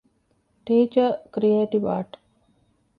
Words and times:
ޓީޗަރ- 0.65 1.09
ކްރިއޭޓިވް 1.33 1.87
އާރޓް 1.89 2.15